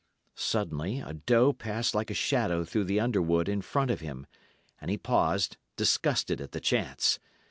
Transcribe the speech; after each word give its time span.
Suddenly 0.33 0.97
a 0.99 1.13
doe 1.13 1.53
passed 1.53 1.93
like 1.93 2.09
a 2.09 2.15
shadow 2.15 2.65
through 2.65 2.85
the 2.85 2.99
underwood 2.99 3.47
in 3.47 3.61
front 3.61 3.91
of 3.91 3.99
him, 3.99 4.25
and 4.79 4.89
he 4.89 4.97
paused, 4.97 5.57
disgusted 5.77 6.41
at 6.41 6.53
the 6.53 6.59
chance. 6.59 7.19